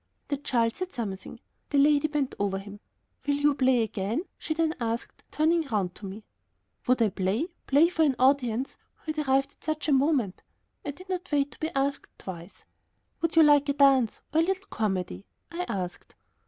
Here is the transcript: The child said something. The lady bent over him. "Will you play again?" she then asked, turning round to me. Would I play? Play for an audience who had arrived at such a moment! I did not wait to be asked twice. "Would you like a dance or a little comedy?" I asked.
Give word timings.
The 0.29 0.37
child 0.37 0.73
said 0.73 0.91
something. 0.93 1.39
The 1.69 1.77
lady 1.77 2.07
bent 2.07 2.33
over 2.39 2.57
him. 2.57 2.79
"Will 3.27 3.35
you 3.35 3.53
play 3.53 3.83
again?" 3.83 4.23
she 4.39 4.55
then 4.55 4.73
asked, 4.79 5.23
turning 5.29 5.61
round 5.67 5.93
to 5.93 6.07
me. 6.07 6.23
Would 6.87 7.03
I 7.03 7.09
play? 7.09 7.49
Play 7.67 7.87
for 7.89 8.01
an 8.01 8.15
audience 8.17 8.77
who 8.95 9.13
had 9.13 9.27
arrived 9.27 9.51
at 9.51 9.63
such 9.63 9.89
a 9.89 9.93
moment! 9.93 10.41
I 10.83 10.89
did 10.89 11.07
not 11.07 11.31
wait 11.31 11.51
to 11.51 11.59
be 11.59 11.69
asked 11.75 12.09
twice. 12.17 12.63
"Would 13.21 13.35
you 13.35 13.43
like 13.43 13.69
a 13.69 13.73
dance 13.73 14.21
or 14.33 14.41
a 14.41 14.43
little 14.43 14.65
comedy?" 14.71 15.23
I 15.51 15.65
asked. 15.69 16.15